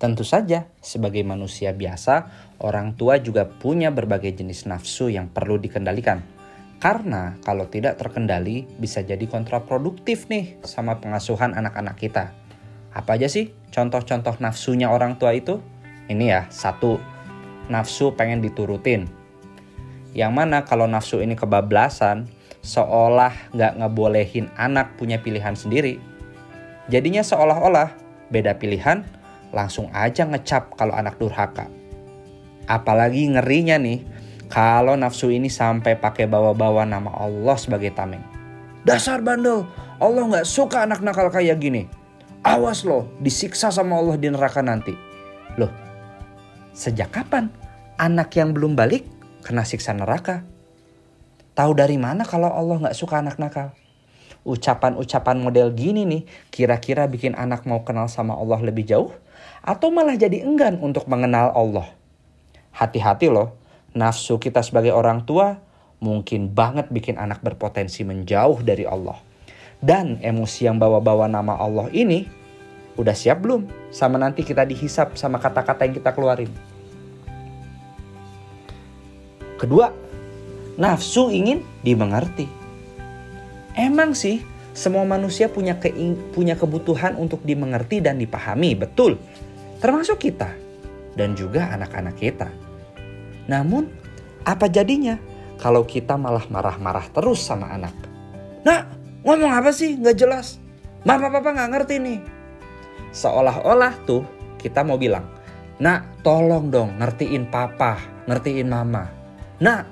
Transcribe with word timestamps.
Tentu 0.00 0.24
saja, 0.24 0.64
sebagai 0.80 1.20
manusia 1.28 1.76
biasa, 1.76 2.32
orang 2.64 2.96
tua 2.96 3.20
juga 3.20 3.44
punya 3.44 3.92
berbagai 3.92 4.32
jenis 4.32 4.64
nafsu 4.64 5.12
yang 5.12 5.28
perlu 5.28 5.60
dikendalikan. 5.60 6.24
Karena 6.80 7.36
kalau 7.44 7.68
tidak 7.68 8.00
terkendali 8.00 8.64
bisa 8.80 9.04
jadi 9.04 9.20
kontraproduktif 9.28 10.32
nih 10.32 10.56
sama 10.64 10.96
pengasuhan 11.04 11.52
anak-anak 11.52 12.00
kita. 12.00 12.32
Apa 12.96 13.20
aja 13.20 13.28
sih 13.28 13.52
contoh-contoh 13.68 14.40
nafsunya 14.40 14.88
orang 14.88 15.20
tua 15.20 15.36
itu? 15.36 15.60
Ini 16.08 16.24
ya, 16.24 16.42
satu, 16.48 16.96
nafsu 17.68 18.16
pengen 18.16 18.40
diturutin. 18.40 19.04
Yang 20.16 20.32
mana 20.32 20.64
kalau 20.64 20.88
nafsu 20.88 21.20
ini 21.20 21.36
kebablasan, 21.36 22.24
seolah 22.64 23.52
nggak 23.52 23.84
ngebolehin 23.84 24.48
anak 24.56 24.96
punya 24.96 25.20
pilihan 25.20 25.52
sendiri. 25.52 26.00
Jadinya 26.88 27.20
seolah-olah 27.20 27.92
beda 28.32 28.56
pilihan, 28.56 29.04
langsung 29.50 29.90
aja 29.90 30.26
ngecap 30.26 30.74
kalau 30.78 30.94
anak 30.94 31.18
durhaka. 31.18 31.66
Apalagi 32.70 33.30
ngerinya 33.34 33.76
nih, 33.78 34.02
kalau 34.50 34.94
nafsu 34.94 35.30
ini 35.30 35.50
sampai 35.50 35.98
pakai 35.98 36.26
bawa-bawa 36.26 36.86
nama 36.86 37.10
Allah 37.14 37.56
sebagai 37.58 37.90
tameng. 37.94 38.22
Dasar 38.86 39.22
bandel, 39.22 39.66
Allah 39.98 40.22
nggak 40.26 40.46
suka 40.46 40.86
anak 40.86 41.02
nakal 41.02 41.28
kayak 41.28 41.58
gini. 41.58 41.86
Awas 42.40 42.88
loh, 42.88 43.10
disiksa 43.20 43.68
sama 43.68 44.00
Allah 44.00 44.16
di 44.16 44.32
neraka 44.32 44.64
nanti. 44.64 44.96
Loh, 45.60 45.68
sejak 46.72 47.12
kapan 47.12 47.52
anak 48.00 48.32
yang 48.32 48.56
belum 48.56 48.72
balik 48.72 49.04
kena 49.44 49.66
siksa 49.66 49.92
neraka? 49.92 50.46
Tahu 51.52 51.76
dari 51.76 52.00
mana 52.00 52.24
kalau 52.24 52.48
Allah 52.48 52.88
nggak 52.88 52.96
suka 52.96 53.20
anak 53.20 53.36
nakal? 53.36 53.76
Ucapan-ucapan 54.50 55.38
model 55.38 55.70
gini 55.70 56.02
nih 56.02 56.26
kira-kira 56.50 57.06
bikin 57.06 57.38
anak 57.38 57.62
mau 57.70 57.86
kenal 57.86 58.10
sama 58.10 58.34
Allah 58.34 58.58
lebih 58.58 58.82
jauh? 58.82 59.14
atau 59.60 59.92
malah 59.92 60.16
jadi 60.16 60.44
enggan 60.44 60.80
untuk 60.80 61.04
mengenal 61.08 61.52
Allah. 61.52 61.88
Hati-hati 62.72 63.28
loh, 63.28 63.56
nafsu 63.92 64.40
kita 64.40 64.64
sebagai 64.64 64.94
orang 64.94 65.28
tua 65.28 65.60
mungkin 66.00 66.48
banget 66.48 66.88
bikin 66.88 67.20
anak 67.20 67.44
berpotensi 67.44 68.06
menjauh 68.06 68.64
dari 68.64 68.88
Allah. 68.88 69.20
Dan 69.80 70.20
emosi 70.20 70.68
yang 70.68 70.76
bawa-bawa 70.76 71.28
nama 71.28 71.56
Allah 71.56 71.88
ini 71.92 72.28
udah 73.00 73.16
siap 73.16 73.40
belum 73.40 73.68
sama 73.88 74.20
nanti 74.20 74.44
kita 74.44 74.64
dihisap 74.68 75.16
sama 75.16 75.40
kata-kata 75.40 75.88
yang 75.88 75.94
kita 75.96 76.12
keluarin. 76.12 76.52
Kedua, 79.56 79.92
nafsu 80.80 81.28
ingin 81.28 81.64
dimengerti. 81.84 82.59
Emang 83.78 84.14
sih 84.14 84.42
semua 84.70 85.02
manusia 85.02 85.50
punya 85.50 85.78
punya 86.34 86.54
kebutuhan 86.54 87.18
untuk 87.18 87.42
dimengerti 87.42 87.98
dan 88.02 88.18
dipahami, 88.18 88.78
betul 88.78 89.18
termasuk 89.80 90.20
kita 90.28 90.52
dan 91.16 91.34
juga 91.34 91.72
anak-anak 91.74 92.16
kita. 92.20 92.48
Namun, 93.48 93.88
apa 94.46 94.70
jadinya 94.70 95.18
kalau 95.58 95.82
kita 95.82 96.14
malah 96.14 96.46
marah-marah 96.46 97.08
terus 97.10 97.42
sama 97.42 97.72
anak? 97.72 97.96
Nah, 98.62 98.86
ngomong 99.24 99.50
apa 99.50 99.72
sih? 99.74 99.98
Gak 99.98 100.20
jelas. 100.20 100.60
Mama 101.02 101.32
papa 101.32 101.56
gak 101.56 101.72
ngerti 101.72 101.96
nih. 101.98 102.20
Seolah-olah 103.10 103.96
tuh 104.06 104.22
kita 104.60 104.84
mau 104.86 105.00
bilang, 105.00 105.26
Nak, 105.80 106.20
tolong 106.20 106.68
dong 106.68 107.00
ngertiin 107.00 107.48
papa, 107.48 107.96
ngertiin 108.28 108.68
mama. 108.68 109.08
Nak, 109.64 109.82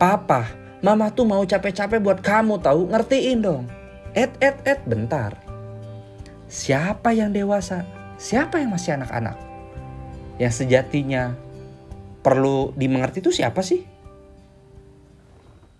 papa, 0.00 0.48
mama 0.84 1.08
tuh 1.08 1.24
mau 1.24 1.40
capek-capek 1.40 1.96
buat 1.96 2.20
kamu 2.20 2.60
tahu, 2.60 2.92
ngertiin 2.92 3.40
dong. 3.40 3.64
Et, 4.12 4.28
et, 4.44 4.52
et, 4.68 4.84
bentar. 4.84 5.32
Siapa 6.44 7.16
yang 7.16 7.32
dewasa? 7.32 7.88
Siapa 8.20 8.60
yang 8.60 8.76
masih 8.76 9.00
anak-anak? 9.00 9.40
Yang 10.36 10.60
sejatinya 10.60 11.32
perlu 12.20 12.76
dimengerti 12.76 13.24
itu 13.24 13.32
siapa 13.32 13.64
sih? 13.64 13.93